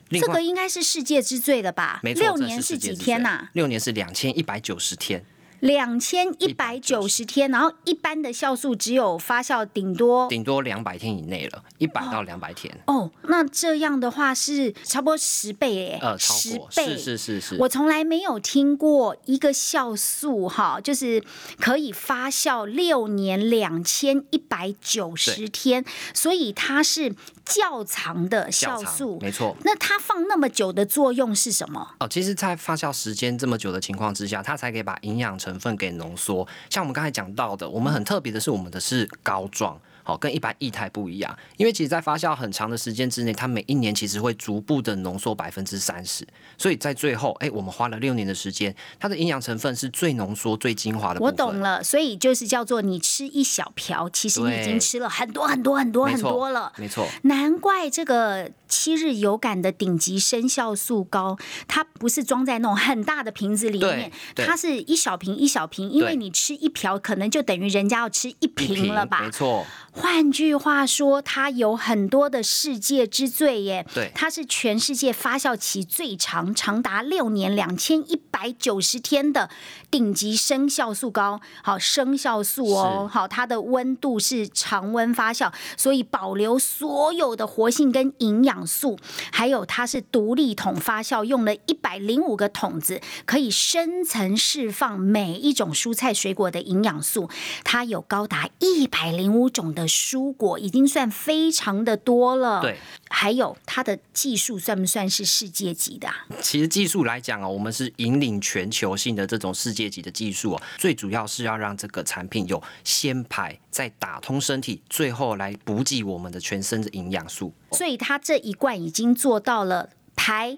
[0.09, 1.99] 这个应该是世界之最了吧？
[2.03, 3.49] 没错，六年是几天呐？
[3.53, 5.25] 六年是两千一百九十天。
[5.61, 12.71] 两千一百九十天，然后一般的酵素只有发酵顶多顶多两百天以内了，一百到两百天。
[12.85, 17.57] 哦，那这样的话是差不多十倍哎，呃，十倍是是是是。
[17.61, 21.23] 我从来没有听过一个酵素哈，就是
[21.59, 27.15] 可以发酵六年两千一百九十天，所以它是
[27.45, 29.55] 较长的酵素，没错。
[29.63, 31.95] 那它放那么久的作用是什么？
[31.99, 39.79] 哦，其实，在发酵时间这么久的情况之下，它才可以把营养成分给浓缩，像我们刚才讲到的，我们很特别的是，我们的是膏状。
[40.05, 46.23] 好，跟一般液态不一样，因为其实，在发酵很长的时间之内，它每一年其实会逐步的浓缩百分之三十，
[46.59, 51.19] 所以在最后，哎，我们花了六年的时间，它的营养成分是最浓缩、最精华的。
[51.19, 56.71] 我懂了，所以就是叫做你吃一小瓢，其实你已经吃了很多很多很多很多了。
[56.77, 61.35] 没错，难怪这个七日有感的顶级生酵素膏，
[61.67, 69.21] 它不是装在那种很大的瓶子里面，它是一小瓶一小瓶，因为你吃一瓢，可能就等于人家要吃一瓶了吧？
[69.23, 69.65] 没错。
[69.97, 73.85] 换句话说，它有很多的世界之最耶。
[73.93, 79.49] 对，它是全世界发酵期最长，长达六年两千一百九十天的
[79.89, 81.39] 顶级生酵素膏。
[81.63, 88.99] 好，生酵素哦，好，它的温度是常温发酵，所以保留所有的活性跟营养素。
[89.31, 97.29] 还有，它是独立桶发酵，用了一百零五个桶子，可以深层释放每一种蔬菜水果的营养素。
[97.63, 99.84] 它有高达一百零五种的。
[99.87, 102.77] 蔬果已经算非常的多了，对，
[103.09, 106.07] 还有它的技术算不算是世界级的？
[106.41, 117.53] 其实技术来讲哦，我们是引领全球性的这种世界级的技术哦，最主要是要让这个产品有先排再打通身体，最后来补给我们的全身的营养素。
[117.71, 120.57] 所以它这一罐已经做到了排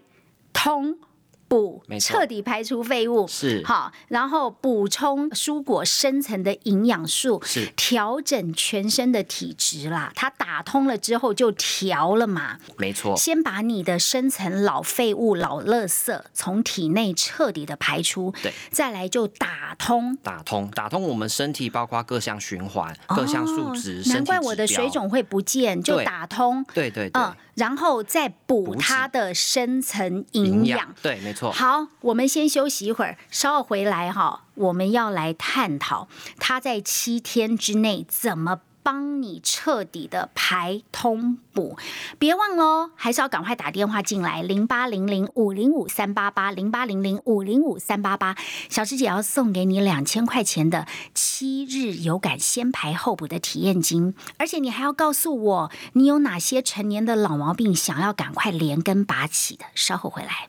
[0.53, 0.97] 通。
[1.47, 3.61] 补，彻底排除废物，是。
[3.65, 7.71] 好，然后补充蔬果深层的营养素，是。
[7.75, 10.11] 调整全身的体质啦。
[10.15, 13.15] 它打通了之后就调了嘛，没错。
[13.15, 27.23] 先把你的深层老废物、老垃圾从体内彻底的排出，对，再来就打通，打通，打通我们身体包括各项循环、各项数值，难怪我的水肿会不见，就打通，对对对，
[27.55, 31.36] 然后再补它的深层营养，对，没错。
[31.51, 36.07] 好，我们先休息一会儿，稍后回来哈，我们要来探讨
[36.39, 38.61] 他在七天之内怎么。
[38.83, 41.77] 帮你彻底的排通补，
[42.17, 48.37] 别忘喽，还是要赶快打电话进来，零八零零五零五三八八，零八零零五零五三八八，
[48.69, 60.47] 小师姐要送给你两千块钱的七日有感先排后补的体验金，而且你还要告诉我你有哪些成年的老毛病想要赶快连根拔起的，稍后回来。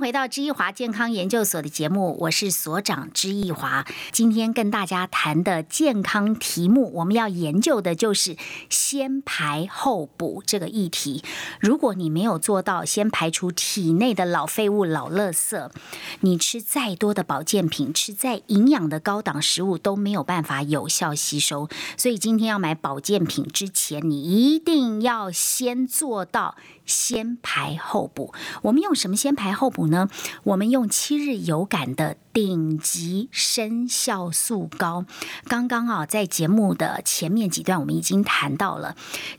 [0.00, 3.84] 回到知易华健康研究所的节目，我是所长知易华。
[4.12, 8.34] 今天跟大家谈的健康题目，我们要研究的就是
[8.70, 11.22] 先排后补这个议题。
[11.60, 15.70] 如果你没有做到先排除体内的老废物、老垃圾，
[16.20, 21.68] 你吃再多的保健品，吃再营养的高档食物都没有办法有效吸收。
[21.98, 26.56] 所以今天要买保健品之前，你一定要先做到。
[26.90, 30.10] 先排后补，我们用什么先排后补呢？
[30.42, 35.06] 我们用七日有感的顶级生酵素膏。
[35.46, 38.96] 刚刚啊，在节目的前面几段，我们已经谈到了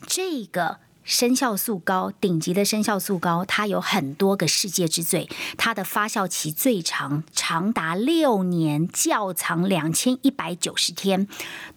[0.07, 0.79] 这个。
[1.03, 11.27] 生酵素膏，顶级的生酵素膏，它有很多个世界之最，它的发酵期最长，长达六年，窖藏两千一百九十天，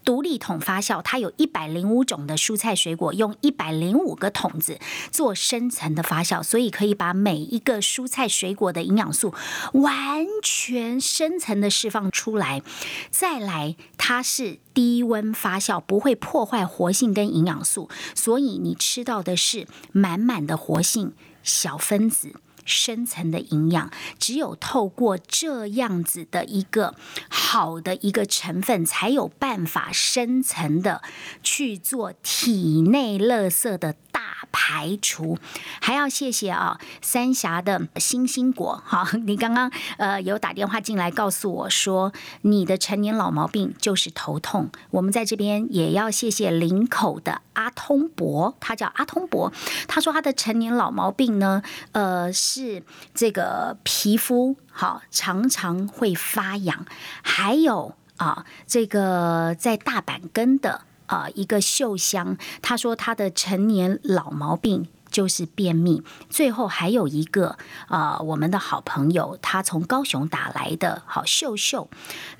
[0.04, 4.78] 独立桶发酵，它有一百零五种的蔬菜水果，用一百零五个桶子
[5.10, 9.34] 做深层的发酵，所以可以把每一个蔬菜水果的营养素
[9.72, 12.62] 完全深层的释放出来。
[13.10, 14.63] 再来，它是。
[14.74, 22.34] 低温发酵不会破坏活性跟营养素，所以你吃到的是满满的活性小分子、
[22.64, 23.90] 深层的营养。
[24.18, 26.94] 只有透过这样子的一个
[27.30, 31.00] 好的一个成分，才有办法深层的
[31.42, 34.43] 去做体内垃圾的大。
[34.56, 35.36] 排除，
[35.80, 42.12] 还要谢谢啊，三峡的星星果， 好，你刚刚呃有打电话进来告诉我说，
[42.42, 44.70] 你的成年老毛病就是头痛。
[44.90, 49.52] 我们在这边也要谢谢林口的阿通伯，他叫阿通伯，
[49.88, 56.86] 他说他的成年老毛病呢，呃是这个皮肤好常常会发痒，
[57.22, 60.82] 还有啊这个在大阪根的。
[61.06, 66.02] 啊，一个秀香，他说他的成年老毛病就是便秘。
[66.28, 71.88] 最后还有一个啊，我们的好朋友，他从高雄打来的，好秀秀，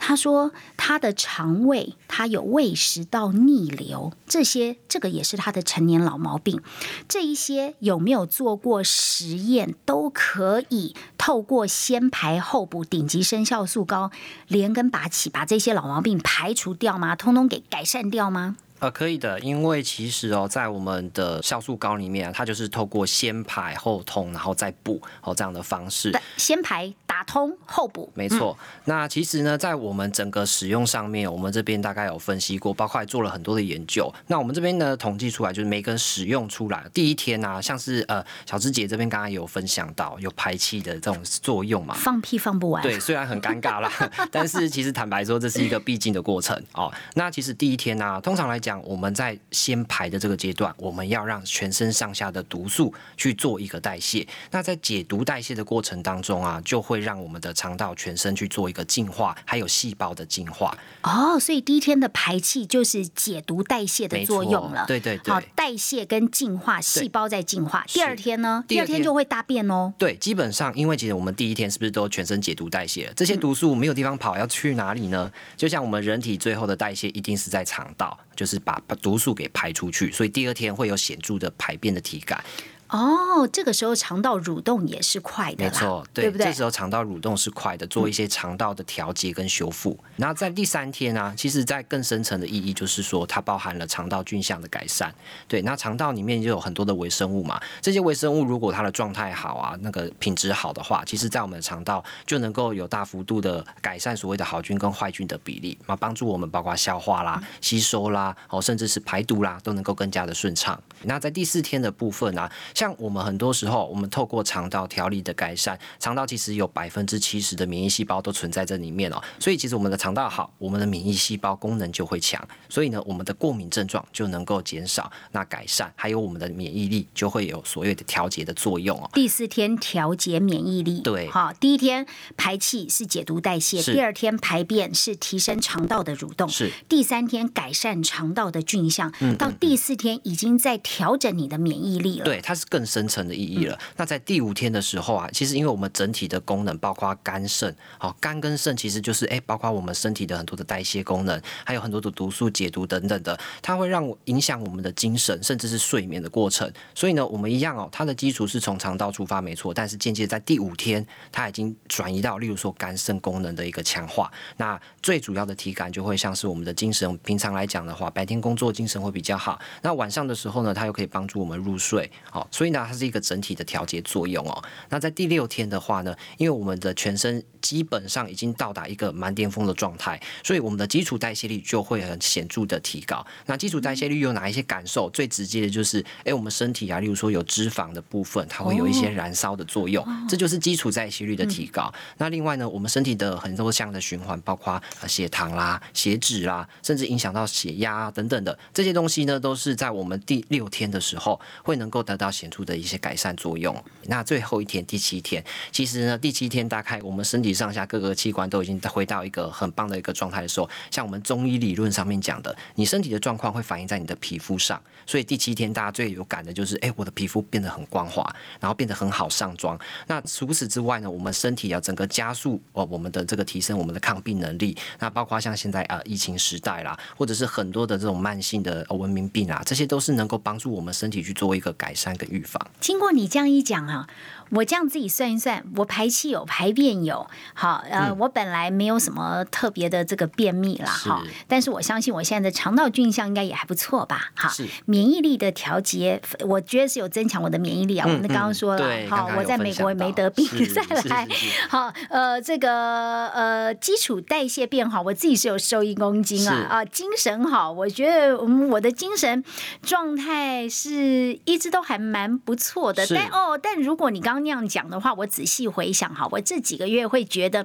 [0.01, 6.61] 他说他的肠胃他有胃食道逆流，这些这个也是他的成年老毛病。
[7.09, 14.11] 这一些有没有做过实验，都可以透过先排后补顶级生酵素膏
[14.49, 17.15] 连根拔起，把这些老毛病排除掉吗？
[17.15, 18.57] 通通给改善掉吗？
[18.85, 26.13] 呃，可以的，因为其实哦，在我们的酵素膏里面，它就是透过先排后通，然后再补哦这样的方式。
[26.37, 28.55] 先排打通后补，没错。
[28.85, 34.13] 那其实呢，在我们整个使用上面，我们这边大概有分析过，包括做了很多的研究。
[34.27, 42.83] 那我们这边呢，统计出来就是每个人使用出来第一天啊，像是呃小芝姐这边刚刚有分享到有排气的这种作用嘛，放屁放不完。
[42.83, 43.91] 对，虽然很尴尬啦，
[44.31, 46.93] 但是其实坦白说，这是一个必经的过程哦。
[47.15, 48.74] 那其实第一天呢，通常来讲。
[48.83, 54.27] 我们在先排的这个阶段，我们要让全身上下的毒素去做一个代谢。
[54.51, 60.77] 那在解毒代谢的过程当中啊，就会让我们的肠道全身去做一个净化，还有细胞的净化。
[61.03, 64.85] 哦，所以第一天的排气就是解毒代谢的作用了。
[64.87, 67.85] 对对对，好，代谢跟净化，细胞在净化。
[67.89, 68.65] 第二天呢？
[68.67, 69.93] 第二天就会大便哦。
[69.99, 73.13] 对，基本上因为其实我们第一天是不是都全身解毒代谢了？
[73.15, 75.31] 这些毒素没有地方跑，要去哪里呢？
[75.57, 82.43] 就像我们人体最后的代谢一定是在肠道，就是是把毒素给排出去，所以第二天会有显著的排便的体感。
[82.89, 86.47] 哦，这个时候肠道蠕动也是快的，没错，对不对？
[86.47, 89.99] 这时候肠道蠕动是快的，做一些肠道的调节跟修复。
[90.17, 95.13] 然后在第三天呢，其实在更深层的意义就是说，它包含了肠道菌相的改善。
[95.49, 110.81] 对，那肠道里面就有很多的微生物嘛，这些微生物如果它的状态好啊，那个品质好的话，其实在我们的肠道就能够有大幅度的改善所谓的好菌跟坏菌的比例，那帮助我们包括消化啦、吸收啦，哦，甚至是排毒啦，都能够更加的顺畅。
[111.03, 129.09] 那在第四天的部分呢，像我们很多时候，我们透过肠道调理的改善，肠道其实有百分之七十的免疫细胞都存在这里面哦，所以其实我们的肠道好，我们的免疫细胞功能就会强，所以呢，我们的过敏症状就能够减少，那改善，还有我们的免疫力就会有所谓的调节的作用哦。
[129.13, 136.71] 第四天调节免疫力，对，好，第一天排气是解毒代谢，第二天排便是提升肠道的蠕动，是。
[136.89, 143.79] 第三天改善肠道的菌相，到第四天已经在调整你的免疫力了，对，它是更深层的意义了。
[143.97, 156.71] 那在第五天的时候啊，其实因为我们整体的功能，包括肝肾，好，肝跟肾其实就是哎，包括我们身体的很多的代谢功能，还有很多的毒素解毒等等的，它会让影响我们的精神，甚至是睡眠的过程。
[156.95, 164.31] 所以呢，我们一样哦，它的基础是从肠道出发，没错，但是间接在第五天，它已经转移到，例如说肝肾功能的一个强化。
[164.57, 174.63] 那最主要的体感就会像是我们的精神，平常来讲的话，白天工作精神会比较好，那晚上的时候呢，它又可以帮助我们入睡，好，所以呢，它是一个整体的调节作用哦。
[174.89, 183.27] 那在第六天的话呢，因为我们的全身基本上已经到达一个蛮巅峰的状态，所以我们的基础代谢率就会很显著的提高。
[183.47, 185.11] 那基础代谢率有哪一些感受？
[185.11, 191.93] 最直接的就是，哎，我们身体啊，例如说有脂肪的部分，它会有一些燃烧的作用，这就是基础代谢率的提高。
[192.19, 203.75] 那另外呢，我们身体的很多项的循环，包括血糖啦、血脂啦，甚至影响到血压等等的这些东西呢，都是在我们第六天的时候会能够得到显著的一些改善作用。
[204.05, 205.43] 那最后一天，第七天，
[205.73, 214.81] 其实呢，第七天大概我们身体上下各个器官都已经回到一个很棒的一个状态的时候，像我们中医理论上面讲的，你身体的状况会反映在你的皮肤上。
[215.07, 218.25] 所以第七天大家最有感的就是，哎，我的皮肤变得很光滑，
[218.61, 219.79] 然后变得很好上妆。
[220.07, 224.77] 那除此之外呢，我们身体要整个加速哦，我们的这个提升我们的抗病能力。
[224.99, 232.61] 那包括像现在啊疫情时代啦，或者是很多的这种慢性的文明病啊，这些都是能够帮助我们身体去做一个改善跟预防。
[232.81, 234.09] 经过你这样一讲啊。
[234.51, 244.53] 我这样自己算一算，我排气有，排便有，好，呃，我本来没有什么特别的这个便秘啦，哈，但是我相信我现在的肠道菌相应该也还不错吧，哈，
[244.87, 248.07] 免疫力的调节，我觉得是有增强我的免疫力啊。
[248.07, 251.27] 我们刚刚说了，好，我在美国也没得病，再来，
[251.69, 259.43] 好，呃，这个呃基础代谢变好，我自己是有瘦一公斤啊，啊，精神好，我觉得我的精神
[259.83, 264.45] 状态是一直都还蛮不错的，但哦，但如果你刚刚。
[264.45, 267.65] 那样讲的话，我仔细回想哈，我这几个月会觉得，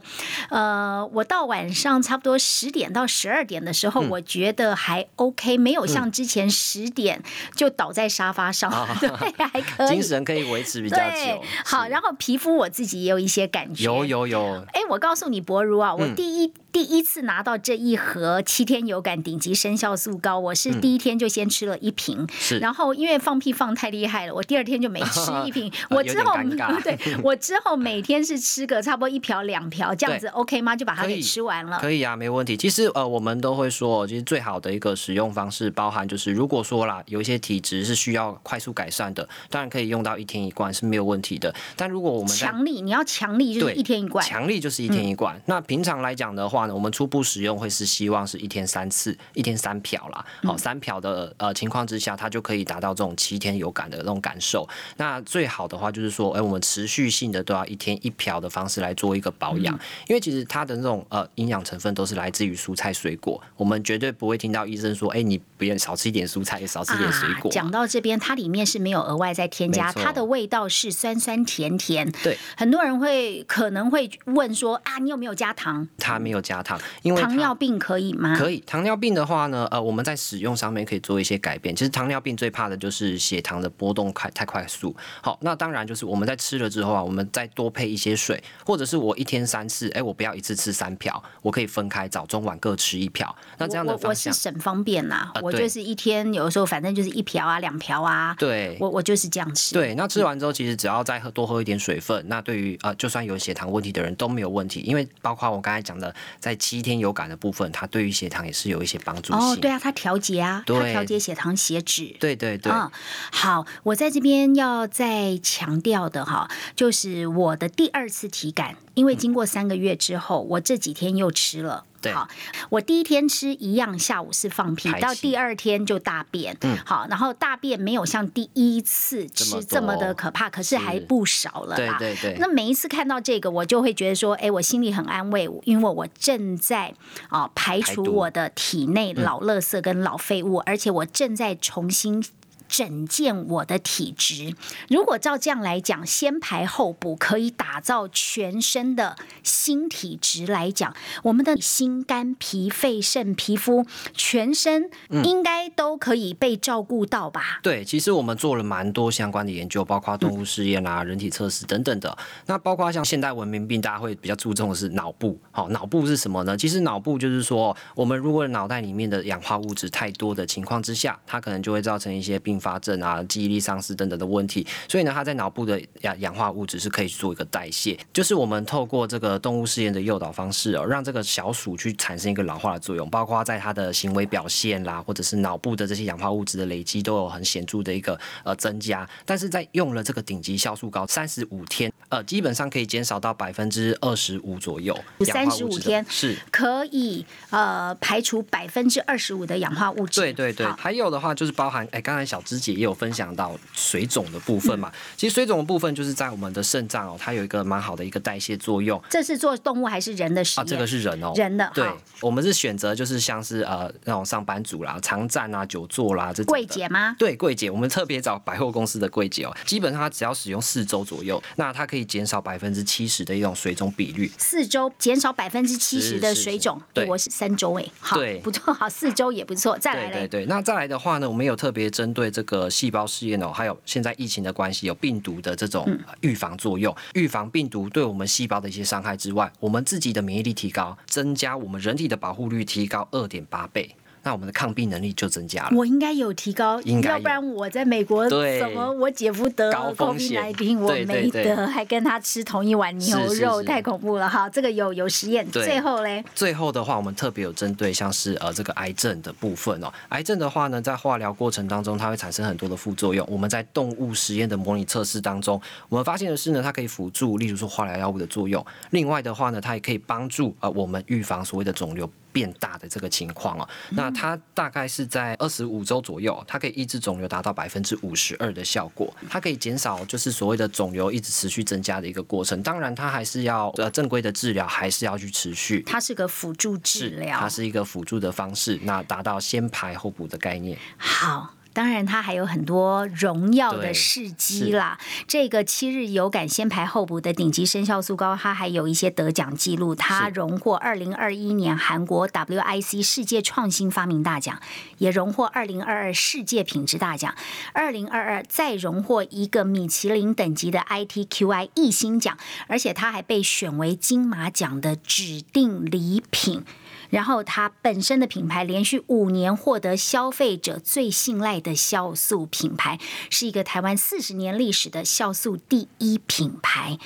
[0.49, 7.22] 呃，我到晚上差不多十点到十二点的时候，我觉得还 OK，没有像之前十点
[7.53, 9.09] 就倒在沙发上， 对，
[9.45, 11.43] 还可以，精神可以维持比较久。
[11.65, 14.65] 好，然后皮肤我自己也有一些感觉，有有有。
[14.72, 16.53] 哎，我告诉你，博如啊，我第一。
[16.72, 22.59] 第一次拿到这一盒七天有感顶级生酵素膏，我是第一天就先吃了一瓶，是。
[22.59, 25.74] 然后因为放屁放太厉害了，我第二天就没吃一瓶。
[25.89, 26.32] 我之后
[26.84, 30.76] 对， 我之后每天是吃个差不多一瓢两瓢这样子，OK 吗？
[30.76, 31.78] 就把它给吃完了。
[31.80, 32.57] 可以啊，没问题。
[32.57, 41.53] 其实呃，我们都会说，其实最好的一个使用方式，包含就是如果说啦，有一些体质是需要快速改善的，当然可以用到一天一罐是没有问题的。
[41.76, 45.39] 但如果我们强力，你要强力就是一天一罐，强力就是一天一罐。
[45.45, 46.80] 那平常来讲的话呢。
[46.80, 50.26] 我们初步使用会是希望是一天三次，一天三瓢啦。
[50.43, 54.66] 好，三瓢的呃情况之下，它就可以达到这种七天有感的那种感受。
[54.95, 67.52] 那最好的话就是说，哎，我们持续性的都要一天一瓢的方式来做一个保养，因为其实它的那种呃营养成分都是来自于蔬菜水果，我们绝对不会听到医生说，哎，你不要少吃一点蔬菜，少吃点水果。
[67.52, 72.12] 讲到这边，它里面是没有额外再添加，它的味道是酸酸甜甜。
[72.24, 75.88] 对，很多人会可能会问说，啊，你有没有加糖？
[76.00, 78.36] 它没有加糖，因为糖尿病可以吗？
[78.36, 78.60] 可以。
[78.66, 81.76] 糖尿病的话呢，呃，我们在使用上面可以做一些改变。
[81.76, 84.95] 其实糖尿病最怕的就是血糖的波动快太快速。
[85.22, 93.35] 好，那当然就是我们在吃了之后啊，我们再多配一些水，或者是我一天三次，哎，我不要一次吃三瓢，我可以分开早中晚各吃一瓢。
[93.57, 95.31] 那这样的方向，我是省方便呐。
[95.41, 98.35] 我就是一天有的时候反正就是一瓢啊，两瓢啊。
[98.39, 99.73] 对，我我就是这样吃。
[99.73, 112.15] 对，那吃完之后，其实只要再喝多喝一点水分，那对于呃，就算有血糖问题的人都没有问题，因为包括我刚才讲的，在七天有感的部分，它对于血糖也是有一些帮助哦，对啊，它调节啊，它调节血糖、血脂。
[112.19, 112.71] 对对对。
[112.71, 112.89] 嗯，
[113.31, 121.86] 好，我在这边要再强调的哈，就是我的第二次体感，因为经过三个月之后，我这几天又吃了。
[122.13, 122.30] 好，
[122.69, 126.55] 我第一天吃一样，下午是放屁，到第二天就大便。
[126.61, 131.97] 嗯，好，然后大便没有像第一次吃这么的可怕，可是还不少了啦。
[131.99, 132.38] 对对对。
[132.39, 136.93] 那每一次看到这个，我就会觉得说，哎，我心里很安慰，因为我正在
[137.27, 142.23] 啊排除我的体内老垃圾跟老废物，而且我正在重新。
[142.70, 144.55] 整健我的体质，
[144.88, 154.89] 如果照这样来讲，先排后补可以打造全身的新体质来讲，我们的心肝脾肺肾皮肤全身
[155.24, 157.59] 应该都可以被照顾到吧？
[157.63, 162.15] 对，其实我们做了蛮多相关的研究，包括动物试验啊、人体测试等等的。
[162.45, 165.39] 那包括像现代文明病，大家会比较注重的是脑部。
[165.51, 166.55] 好，脑部是什么呢？
[166.55, 172.70] 其实脑部就是说，我们如果脑袋里面的氧化物质太多的情况之下，它可能就会造成一些病。
[172.70, 189.07] 发症啊，记忆力丧失等等的问题，所以呢，它在脑部的氧氧化物质是可以做一个代谢，就是我们透过这个动物试验的诱导方式哦，让这个小鼠去产生一个老化的作用，包括在它的行为表现啦，或者是脑部的这些氧化物质的累积都有很显著的一个呃增加。
[189.26, 194.93] 但是在用了这个顶级酵素膏三十五天，呃，基本上可以减少到百分之二十五左右。
[195.26, 200.20] 三十五天是可以呃排除百分之二十五的氧化物质。
[200.20, 202.43] 对对对，还有的话就是包含哎，刚才小。
[202.50, 209.02] 师姐也有分享到水肿的部分嘛，其实水肿的部分就是在我们的肾脏哦，它有一个蛮好的一个代谢作用。
[209.10, 210.66] 这是做动物还是人的实验？
[210.66, 211.70] 啊，这个是人哦，人的。
[211.74, 211.88] 对，
[212.22, 216.52] 我们是选择就是像是呃那种上班族啦，常站啊、久坐啦这种。
[216.52, 217.16] 柜姐吗？
[217.20, 224.32] 对，柜姐，我们特别找百货公司的柜姐哦，基本上它只要使用四周左右，那它可以减少百分之七十的一种水肿比率。
[224.38, 229.78] 四周减少百分之七十的水肿，对我是三周哎，好，不错，好，四周也不错。
[229.78, 232.99] 再来对对，那再来的话呢，我们有特别针对这个细胞。
[233.09, 235.83] 试验哦，还有现在疫情的关系，有病毒的这种
[236.21, 243.95] 预防作用，预防病毒对我们细胞的一些伤害之外，我们自己的免疫力提高，增加我们人体的保护率提高二点八倍。
[244.24, 245.72] 那我们的抗病能力就增加了。
[245.76, 254.49] 我应该有提高，要不然我在美国怎么我姐夫得高风险，我没得，还跟他吃同一碗牛肉，太恐怖了哈！
[254.49, 255.45] 这个有有实验。
[255.49, 259.91] 最后嘞，最后的话，我们特别有针对像是呃这个癌症的部分哦。
[260.09, 263.28] 癌症的话呢，在化疗过程当中，它会产生很多的副作用。
[263.30, 268.65] 我们在动物实验的模拟测试当中，我们发现的是呢，它可以辅助，例如说化疗药物的作用。
[268.91, 272.09] 另外的话呢，它也可以帮助呃我们预防所谓的肿瘤。
[272.32, 282.61] 变大的这个情况哦，那它大概是在二十五周左右，它可以抑制肿瘤达到百分之五十二的效果，它可以减少就是所谓的肿瘤一直持续增加的一个过程。
[282.63, 285.84] 当然，它还是要呃正规的治疗，还是要去持续。
[285.86, 290.77] 它是个辅助治疗，它是一个辅助的方式，那达到先排后补的概念。
[290.97, 291.53] 好。
[291.80, 294.99] 当然，它还有很多荣耀的事迹啦。
[295.25, 299.95] 这个七日有感先排后补的顶级生肖素膏，它还有一些得奖记录。
[299.95, 304.59] 它荣获二零二一年韩国 WIC 世界创新发明大奖，
[304.97, 307.34] 也荣获二零二二世界品质大奖，
[307.71, 316.65] 二零二二再荣获一个米其林等级的 ITQI 一星奖，而且它还被选为金马奖的指定礼品。
[317.10, 322.99] 然后，它本身的品牌连续五年获得消费者最信赖的酵素品牌，
[323.30, 326.97] 是一个台湾四十年历史的酵素第一品牌。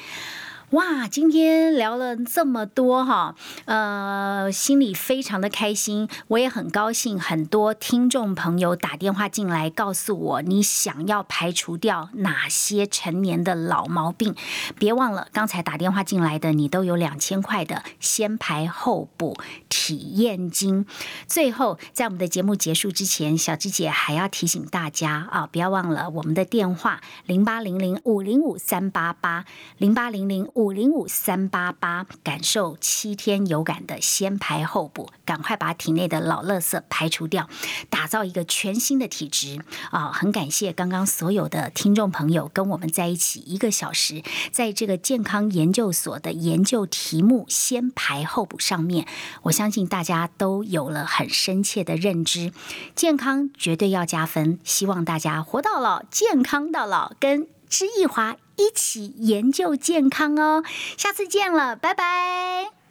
[0.74, 7.20] 哇，今天聊了这么多哈，呃，心里非常的开心，我也很高兴。
[7.20, 14.34] 很多听众朋友打电话进来告诉我，你想要排除掉哪些成年的老毛病？
[14.80, 19.38] 别忘了，刚才打电话进来的你都有两千块的先排后补
[19.70, 20.88] 体验金。
[21.28, 29.46] 最后，在我们的节目结束之前，小芝姐还要提醒大家啊，不要忘了我们的电话零八零零五零五三八八
[29.78, 30.63] 零八零零五。
[30.64, 37.50] 五零五三八八，感受七天有感的先排后补，赶快把体内的老垃圾排除掉，
[37.90, 39.60] 打造一个全新的体质
[39.92, 40.10] 啊！
[40.14, 49.06] 很感谢刚刚所有的听众朋友跟我们在一起一个小时，在这个健康研究所的研究题目先排后补上面，
[49.42, 52.54] 我相信大家都有了很深切的认知，
[52.96, 57.50] 健康绝对要加分，希望大家活到老，健康到老，跟。
[57.74, 60.64] 是易华一起研究健康哦。
[60.96, 62.83] 下次见了，拜拜。